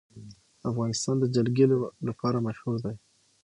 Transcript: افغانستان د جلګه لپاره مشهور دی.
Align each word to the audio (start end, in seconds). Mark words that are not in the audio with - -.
افغانستان 0.69 1.15
د 1.19 1.25
جلګه 1.35 1.65
لپاره 2.07 2.37
مشهور 2.47 2.75
دی. 2.85 2.95